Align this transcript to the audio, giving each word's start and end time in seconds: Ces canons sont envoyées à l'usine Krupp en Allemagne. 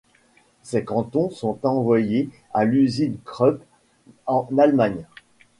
Ces 0.63 0.83
canons 0.83 1.29
sont 1.29 1.59
envoyées 1.63 2.31
à 2.55 2.65
l'usine 2.65 3.19
Krupp 3.23 3.61
en 4.25 4.49
Allemagne. 4.57 5.05